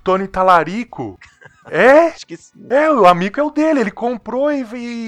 [0.00, 1.18] Tony Talarico.
[1.70, 2.12] É?
[2.70, 4.62] É, o amigo é o dele, ele comprou e,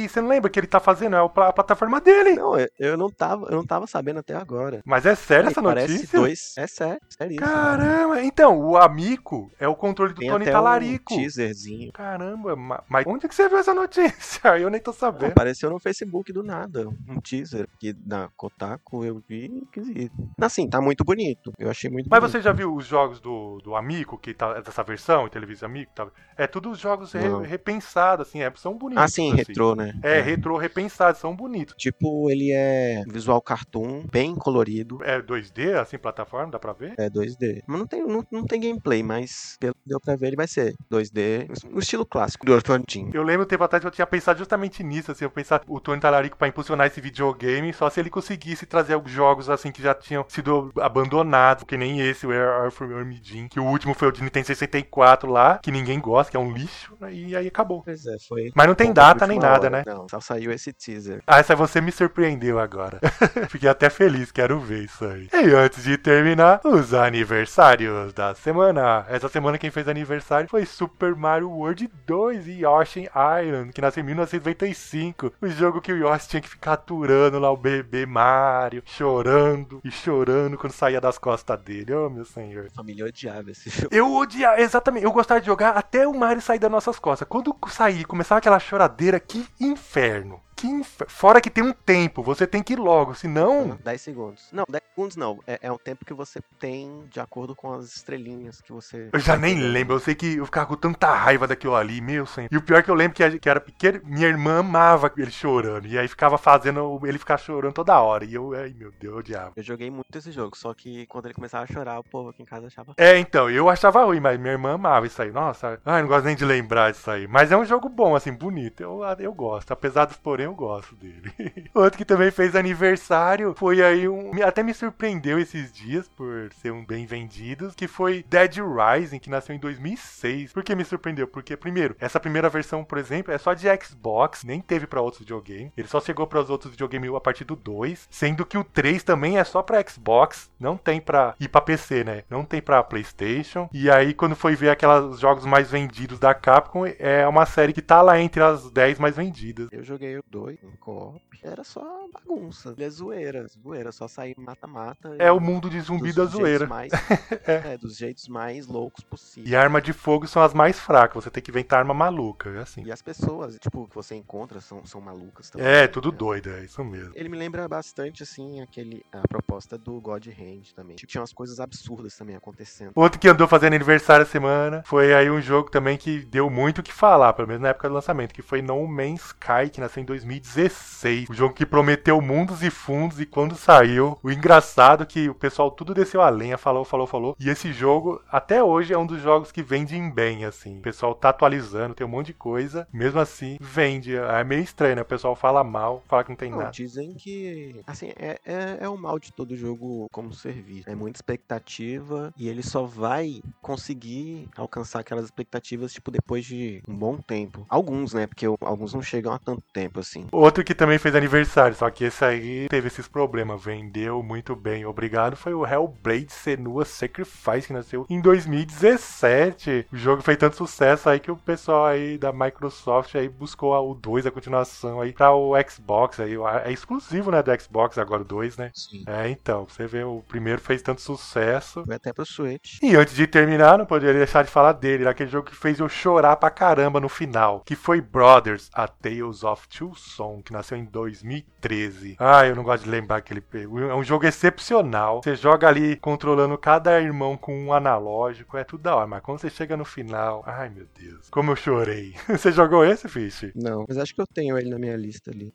[0.04, 1.16] e você não lembra que ele tá fazendo?
[1.16, 2.34] É a plataforma dele.
[2.36, 4.80] Não, eu- eu não tava, eu não tava sabendo até agora.
[4.84, 6.18] Mas é sério Aí essa parece notícia?
[6.18, 6.40] dois.
[6.56, 7.36] É sério, sério.
[7.36, 11.14] Caramba, então, o amigo é o controle do Tem Tony Talarico.
[11.14, 11.92] um teaserzinho.
[11.92, 14.06] Caramba, ma- mas onde que você viu essa notícia?
[14.60, 15.32] Eu nem tô sabendo.
[15.32, 20.10] Apareceu no Facebook do nada, um teaser que na Kotaku eu vi e quis ir.
[20.40, 21.52] Assim, tá muito bonito.
[21.58, 22.32] Eu achei muito Mas bonito.
[22.32, 25.90] você já viu os jogos do, do Amigo, que tá dessa versão, televisão Amigo?
[25.94, 29.02] Tá, é tudo os jogos re- repensados, assim, é, são bonitos.
[29.04, 29.36] Ah, sim, assim.
[29.36, 29.92] retrô, né?
[30.02, 31.74] É, retrô repensados, são bonitos.
[31.78, 34.98] Tipo, ele é visual cartoon, bem colorido.
[35.02, 36.94] É 2D, assim, plataforma, dá pra ver?
[36.98, 37.62] É 2D.
[37.66, 40.46] Mas não tem, não, não tem gameplay, mas pelo que deu pra ver, ele vai
[40.48, 42.56] ser 2D, no estilo clássico do
[42.88, 43.10] Jim.
[43.12, 45.80] Eu lembro um tempo atrás que eu tinha pensado justamente nisso, assim, eu pensar o
[45.80, 49.82] Tony Talarico pra impulsionar esse videogame, só se ele conseguisse trazer alguns jogos, assim, que
[49.82, 54.12] já tinham sido abandonados, que nem esse, o Earthworm Jim, que o último foi o
[54.12, 57.82] de Nintendo 64 lá, que ninguém gosta, que é um lixo, né, e aí acabou.
[57.82, 58.52] Pois é, foi.
[58.54, 59.70] Mas não tem data nem nada, hora.
[59.70, 59.82] né?
[59.86, 61.22] Não, só saiu esse teaser.
[61.26, 63.00] Ah, essa você me surpreendeu agora.
[63.48, 65.28] Fiquei até feliz, quero ver isso aí.
[65.32, 69.06] E antes de terminar, os aniversários da semana.
[69.08, 73.08] Essa semana quem fez aniversário foi Super Mario World 2 e Yoshi
[73.40, 75.32] Island, que nasceu em 1995.
[75.40, 79.90] O jogo que o Yoshi tinha que ficar aturando lá o bebê Mario, chorando e
[79.90, 81.94] chorando quando saía das costas dele.
[81.94, 82.66] Oh, meu senhor.
[82.72, 83.88] A família odiava esse jogo.
[83.90, 87.28] Eu odiava, exatamente, eu gostava de jogar até o Mario sair das nossas costas.
[87.28, 90.40] Quando sair, começava aquela choradeira, que inferno.
[90.56, 90.82] Que.
[91.06, 93.78] Fora que tem um tempo, você tem que ir logo, senão.
[93.84, 94.48] 10 segundos.
[94.52, 95.38] Não, 10 segundos não.
[95.46, 99.08] É, é um tempo que você tem de acordo com as estrelinhas que você.
[99.12, 102.24] Eu já nem lembro, eu sei que eu ficava com tanta raiva daquilo ali, meu
[102.26, 102.48] senhor.
[102.50, 105.12] E o pior é que eu lembro que, a- que era pequeno, minha irmã amava
[105.16, 105.86] ele chorando.
[105.86, 108.24] E aí ficava fazendo ele ficar chorando toda hora.
[108.24, 109.52] E eu, ai meu Deus, eu odiava.
[109.56, 112.42] Eu joguei muito esse jogo, só que quando ele começava a chorar, o povo aqui
[112.42, 112.94] em casa achava.
[112.96, 115.30] É, então, eu achava ruim, mas minha irmã amava isso aí.
[115.30, 117.26] Nossa, ai, não gosto nem de lembrar disso aí.
[117.28, 118.82] Mas é um jogo bom, assim, bonito.
[118.82, 119.70] Eu, eu gosto.
[119.72, 121.32] Apesar dos porém, eu gosto dele.
[121.74, 124.30] Outro que também fez aniversário foi aí um.
[124.42, 127.72] Até me surpreendeu esses dias por ser um bem vendido.
[127.76, 130.52] Que foi Dead Rising, que nasceu em 2006.
[130.52, 131.26] Por que me surpreendeu?
[131.26, 135.20] Porque, primeiro, essa primeira versão, por exemplo, é só de Xbox, nem teve pra outros
[135.20, 135.72] videogames.
[135.76, 138.08] Ele só chegou para os outros videogames a partir do 2.
[138.10, 141.34] Sendo que o 3 também é só pra Xbox, não tem pra.
[141.40, 142.22] ir pra PC, né?
[142.30, 143.68] Não tem pra PlayStation.
[143.72, 147.82] E aí, quando foi ver aqueles jogos mais vendidos da Capcom, é uma série que
[147.82, 149.68] tá lá entre as 10 mais vendidas.
[149.72, 151.22] Eu joguei o 2 em co-op.
[151.42, 152.74] Era só bagunça.
[152.76, 153.46] Ele é zoeira.
[153.48, 155.16] Zoeira, só sair mata-mata.
[155.18, 156.66] É o mundo de zumbi da zoeira.
[156.66, 156.92] Mais,
[157.46, 157.78] é.
[157.78, 159.50] dos jeitos mais loucos possível.
[159.50, 162.58] E arma de fogo são as mais fracas, você tem que inventar arma maluca, é
[162.58, 162.82] assim.
[162.84, 165.66] E as pessoas, tipo, que você encontra são, são malucas também.
[165.66, 166.18] É, tudo né?
[166.18, 167.12] doido, é isso mesmo.
[167.14, 170.96] Ele me lembra bastante, assim, aquele, a proposta do God Hand também.
[170.96, 172.92] Tipo, tinha umas coisas absurdas também acontecendo.
[172.94, 176.80] Outro que andou fazendo aniversário essa semana foi aí um jogo também que deu muito
[176.80, 179.80] o que falar, pelo menos na época do lançamento, que foi No Man's Sky, que
[179.80, 181.28] nasceu em 2016.
[181.30, 185.34] O jogo que prometeu mundos e fundos e quando saiu, o engraçado é que o
[185.34, 187.36] pessoal tudo desceu a lenha, falou, falou, falou.
[187.38, 190.78] E esse jogo, até hoje, é um dos jogos que vende bem, assim.
[190.78, 192.86] O pessoal tá atualizando, tem um monte de coisa.
[192.92, 194.14] Mesmo assim, vende.
[194.16, 195.02] É meio estranho, né?
[195.02, 196.70] O pessoal fala mal, fala que não tem Não, nada.
[196.70, 200.88] dizem que, assim, é, é, é o mal de todo jogo como serviço.
[200.88, 206.96] É muita expectativa e ele só vai conseguir alcançar aquelas expectativas, tipo, depois de um
[206.96, 207.64] bom tempo.
[207.68, 208.26] Alguns, né?
[208.26, 210.15] Porque alguns não chegam a tanto tempo, assim.
[210.30, 214.84] Outro que também fez aniversário, só que esse aí teve esses problemas, vendeu muito bem,
[214.86, 219.86] obrigado, foi o Hellblade Senua Sacrifice, que nasceu em 2017.
[219.92, 223.94] O jogo fez tanto sucesso aí que o pessoal aí da Microsoft aí buscou o
[223.94, 226.36] 2, a continuação aí pra o Xbox aí.
[226.64, 228.70] É exclusivo, né, do Xbox agora o 2, né?
[228.74, 229.04] Sim.
[229.06, 231.84] É, então, você vê, o primeiro fez tanto sucesso.
[231.84, 232.78] Foi até pro Switch.
[232.82, 235.88] E antes de terminar, não poderia deixar de falar dele, aquele jogo que fez eu
[235.88, 240.78] chorar pra caramba no final, que foi Brothers, A Tales of Two Song, que nasceu
[240.78, 242.16] em 2013.
[242.18, 243.42] Ah, eu não gosto de lembrar aquele
[243.90, 245.22] É um jogo excepcional.
[245.22, 249.40] Você joga ali controlando cada irmão com um analógico, é tudo da hora, mas quando
[249.40, 252.14] você chega no final, ai meu Deus, como eu chorei.
[252.28, 253.52] Você jogou esse, Fish?
[253.54, 255.52] Não, mas acho que eu tenho ele na minha lista ali.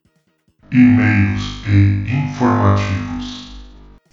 [0.71, 3.40] E-mails e informativos.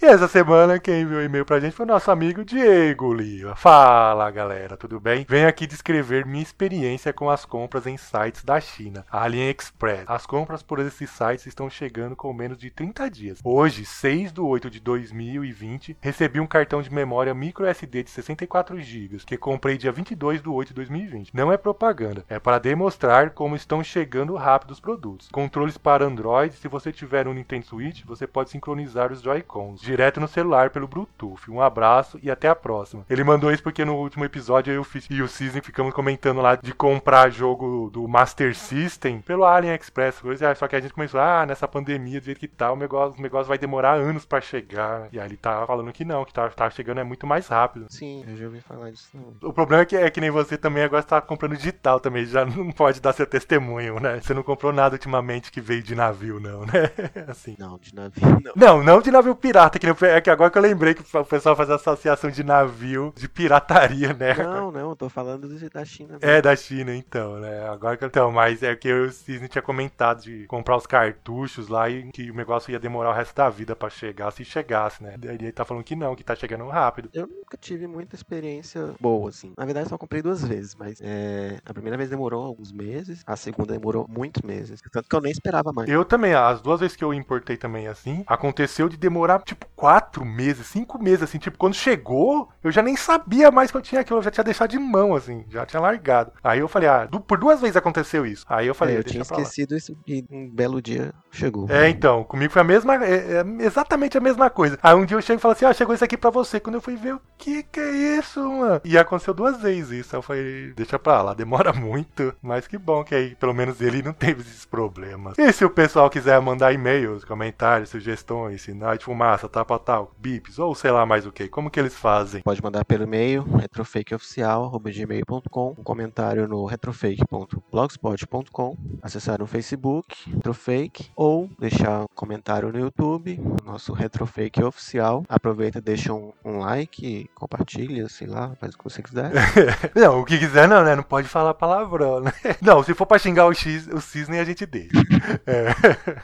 [0.01, 3.53] E essa semana quem enviou e-mail pra gente foi nosso amigo Diego Lima.
[3.53, 5.25] Fala galera, tudo bem?
[5.27, 10.05] Venho aqui descrever minha experiência com as compras em sites da China, AliExpress.
[10.07, 13.39] As compras por esses sites estão chegando com menos de 30 dias.
[13.43, 19.17] Hoje, 6 de 8 de 2020, recebi um cartão de memória microSD de 64 GB
[19.25, 21.35] que comprei dia 22 de 8 de 2020.
[21.35, 25.27] Não é propaganda, é para demonstrar como estão chegando rápido os produtos.
[25.29, 30.19] Controles para Android, se você tiver um Nintendo Switch, você pode sincronizar os Joy-Cons direto
[30.19, 31.49] no celular pelo Bluetooth.
[31.49, 33.05] Um abraço e até a próxima.
[33.09, 36.55] Ele mandou isso porque no último episódio eu fiz, e o Cisne ficamos comentando lá
[36.55, 41.45] de comprar jogo do Master System pelo AliExpress, coisa, só que a gente começou, ah,
[41.45, 45.09] nessa pandemia, do jeito que tá, o negócio, o negócio vai demorar anos pra chegar.
[45.11, 47.87] E aí ele tá falando que não, que tá, tá chegando é muito mais rápido.
[47.89, 49.35] Sim, eu já ouvi falar disso também.
[49.41, 52.45] O problema é que, é que nem você também agora está comprando digital também, já
[52.45, 54.19] não pode dar seu testemunho, né?
[54.21, 56.91] Você não comprou nada ultimamente que veio de navio, não, né?
[57.27, 57.55] Assim.
[57.57, 58.53] Não, de navio não.
[58.55, 61.25] Não, não de navio pirata, que nem é que agora que eu lembrei que o
[61.25, 64.33] pessoal faz associação de navio de pirataria, né?
[64.35, 66.13] Não, não, eu tô falando do- da China.
[66.13, 66.25] mesmo.
[66.29, 67.67] É da China, então, né?
[67.69, 71.67] Agora que então, mas é que eu o Cisne tinha comentado de comprar os cartuchos
[71.69, 75.01] lá e que o negócio ia demorar o resto da vida pra chegar, se chegasse,
[75.01, 75.15] né?
[75.17, 77.09] Daí ele tá falando que não, que tá chegando rápido.
[77.13, 79.53] Eu nunca tive muita experiência boa, assim.
[79.57, 83.35] Na verdade, só comprei duas vezes, mas é, a primeira vez demorou alguns meses, a
[83.35, 84.81] segunda demorou muitos meses.
[84.91, 85.89] Tanto que eu nem esperava mais.
[85.89, 90.25] Eu também, as duas vezes que eu importei também assim, aconteceu de demorar tipo quatro
[90.25, 94.01] meses, cinco meses, assim, tipo, quando chegou, eu já nem sabia mais que eu tinha
[94.01, 96.31] aquilo, eu já tinha deixado de mão, assim, já tinha largado.
[96.43, 98.45] Aí eu falei, ah, du- por duas vezes aconteceu isso.
[98.49, 101.67] Aí eu falei, É, eu tinha esquecido isso e um belo dia chegou.
[101.69, 104.77] É, então, comigo foi a mesma, é, é exatamente a mesma coisa.
[104.83, 106.59] Aí um dia eu chego e falo assim, ah, chegou isso aqui pra você.
[106.59, 108.81] Quando eu fui ver, o que que é isso, mano?
[108.83, 110.15] E aconteceu duas vezes isso.
[110.15, 112.33] Aí eu falei, deixa pra lá, demora muito.
[112.41, 115.37] Mas que bom que aí, pelo menos ele não teve esses problemas.
[115.37, 119.68] E se o pessoal quiser mandar e-mails, comentários, sugestões, sinais de fumaça, tapa
[120.17, 122.41] bips, ou sei lá mais o que, como que eles fazem?
[122.41, 132.03] Pode mandar pelo e-mail retrofakeoficial.gmail.com um comentário no retrofake.blogspot.com acessar no Facebook, Retrofake, ou deixar
[132.03, 135.25] um comentário no YouTube, no nosso Retrofake Oficial.
[135.27, 139.31] Aproveita, deixa um, um like, compartilha, sei lá, faz o que você quiser.
[139.95, 140.95] Não, o que quiser não, né?
[140.95, 142.31] Não pode falar palavrão, né?
[142.61, 144.89] Não, se for pra xingar o, X, o cisne, a gente deixa.
[145.45, 145.69] É.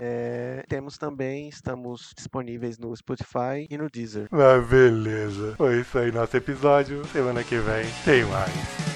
[0.01, 3.34] É, temos também, estamos disponíveis no Spotify
[3.69, 4.27] e no Deezer.
[4.31, 5.53] Ah, beleza.
[5.57, 7.05] Foi isso aí, nosso episódio.
[7.07, 8.94] Semana que vem tem mais.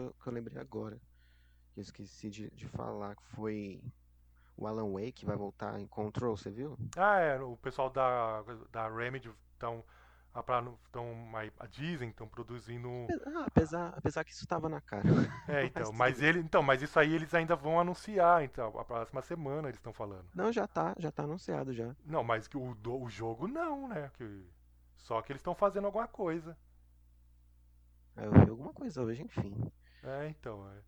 [0.00, 1.00] Eu, que eu lembrei agora.
[1.72, 3.82] Que eu esqueci de, de falar, que foi
[4.56, 6.78] o Alan Wake vai voltar em Control, você viu?
[6.96, 9.82] Ah, é, o pessoal da, da Remedy estão
[10.32, 12.88] a, Disney estão produzindo.
[13.26, 15.08] Ah, apesar, apesar que isso tava na cara.
[15.48, 19.22] É, então, mas ele, então, mas isso aí eles ainda vão anunciar, então, a próxima
[19.22, 20.26] semana eles estão falando.
[20.34, 21.94] Não, já tá, já tá anunciado já.
[22.04, 24.10] Não, mas que o, o jogo não, né?
[24.14, 24.46] Que,
[24.98, 26.56] só que eles estão fazendo alguma coisa.
[28.16, 29.54] Aí Eu vi alguma coisa hoje, enfim.
[30.02, 30.82] É, então, é.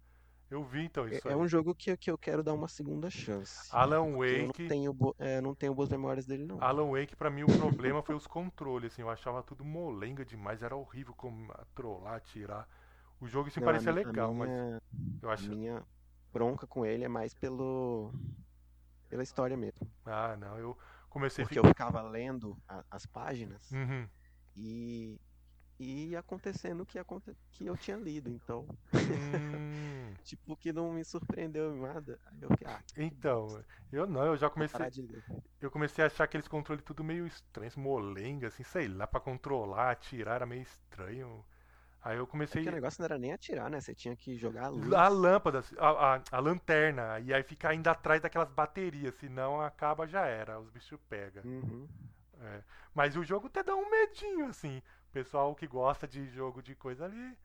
[0.51, 1.37] eu vi então É, isso é aí.
[1.37, 3.77] um jogo que, que eu quero dar uma segunda chance.
[3.83, 6.61] Alan Porque eu não Wake, tenho, é, não tenho boas memórias dele, não.
[6.61, 10.63] Alan Wake pra mim o problema foi os controles, assim, eu achava tudo molenga demais,
[10.63, 12.69] era horrível como a trollar, atirar.
[13.21, 14.79] O jogo assim Não, parecia a a legal, mas minha,
[15.23, 15.87] eu a acho, minha
[16.33, 18.13] bronca com ele é mais pelo
[19.09, 19.93] pela história mesmo.
[20.05, 24.11] ah, não, eu comecei a Porque eu ficar, ficava lendo a- as páginas Uhum.
[24.57, 25.19] e,
[25.83, 28.31] e acontecendo o que, aconte, que eu tinha lido.
[28.31, 32.19] Então, Hum, tipo, que não me surpreendeu em nada.
[32.41, 34.87] Eu ah, então, eu não, eu já comecei,
[35.61, 39.91] eu comecei a achar aqueles controles tudo meio estranhos, molenga, assim, sei lá, pra controlar,
[39.91, 41.45] atirar era meio estranho.
[42.05, 43.81] Aí eu comecei Porque o negócio não era nem atirar, né?
[43.81, 44.93] Você tinha que jogar a luz.
[44.93, 50.07] a lâmpada, a, a, a lanterna, e aí ficar ainda atrás daquelas baterias, senão acaba
[50.07, 51.45] já era, os bichos pegam.
[51.45, 51.89] Uhum.
[52.41, 52.63] É.
[52.93, 54.83] Mas o jogo até dá um medinho, assim.
[55.13, 57.37] Pessoal que gosta de jogo de coisa ali.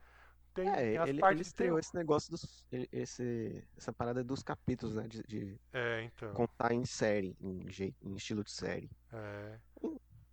[0.53, 1.79] Tem, É, tem as ele, ele partes de estreou terror.
[1.79, 2.65] esse negócio dos.
[2.71, 5.07] ele- Esse, essa parada dos capítulos, né?
[5.07, 6.33] De, de É, então.
[6.33, 7.67] contar em série, em,
[8.01, 8.89] em estilo de série.
[9.13, 9.59] É.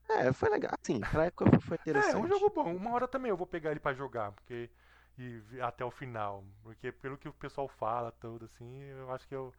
[0.09, 0.73] É, foi legal.
[0.81, 2.15] Assim, pra época foi é, interessante.
[2.15, 2.75] é um jogo bom.
[2.75, 4.71] Uma hora também eu vou pegar ele pra jogar, porque.
[5.17, 6.45] E até o final.
[6.63, 9.55] Porque pelo que o pessoal fala, tudo assim, eu acho que eu.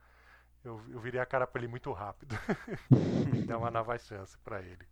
[0.64, 2.36] Eu, eu virei a cara pra ele muito rápido.
[3.46, 4.86] Dá uma nova chance pra ele.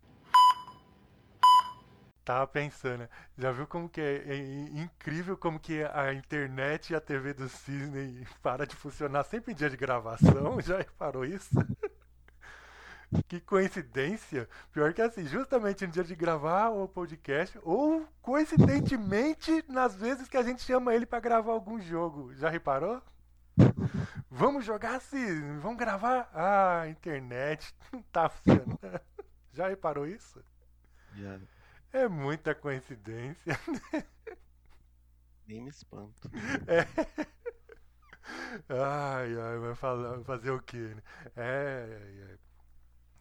[2.24, 3.08] Tava pensando, né?
[3.36, 4.36] já viu como que é, é
[4.80, 9.54] incrível como que a internet e a TV do Cisne para de funcionar sempre em
[9.54, 10.58] dia de gravação?
[10.62, 11.54] Já reparou isso?
[13.28, 14.48] Que coincidência!
[14.72, 20.36] Pior que assim, justamente no dia de gravar o podcast, ou coincidentemente nas vezes que
[20.36, 22.34] a gente chama ele pra gravar algum jogo.
[22.34, 23.00] Já reparou?
[24.28, 26.28] Vamos jogar assim, vamos gravar?
[26.34, 29.00] Ah, a internet não tá funcionando.
[29.52, 30.42] Já reparou isso?
[31.14, 31.38] Já
[31.94, 33.58] É muita coincidência.
[35.46, 36.30] nem me espanto.
[38.68, 40.76] Ai, ai, vai falar, fazer o quê?
[40.94, 41.02] né?
[41.36, 42.38] É,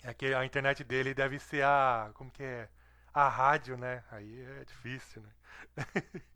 [0.06, 2.12] é, é que a internet dele deve ser a.
[2.16, 2.70] Como que é?
[3.14, 4.04] A rádio, né?
[4.12, 5.32] Aí é difícil, né?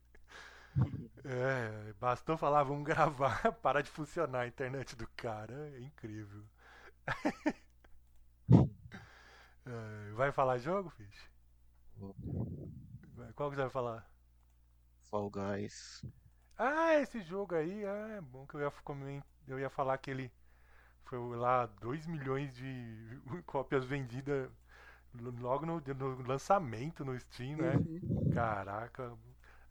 [1.25, 5.71] É, bastou falar, vamos gravar, para de funcionar a internet do cara.
[5.75, 6.43] É incrível.
[9.65, 11.29] É, vai falar jogo, Fish?
[13.35, 14.09] Qual que você vai falar?
[15.09, 16.03] Fall Guys.
[16.57, 18.71] Ah, esse jogo aí, ah, é bom que eu ia,
[19.47, 20.31] eu ia falar que ele
[21.05, 24.49] foi lá 2 milhões de cópias vendidas
[25.41, 27.81] logo no, no lançamento no Steam, né?
[28.31, 29.17] Caraca.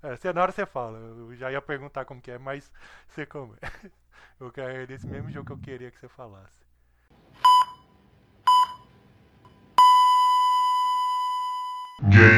[0.02, 2.72] É, na hora você fala, eu já ia perguntar como que é, mas
[3.08, 3.56] você como
[4.40, 6.65] Eu quero é desse mesmo jogo que eu queria que você falasse.
[12.02, 12.35] Game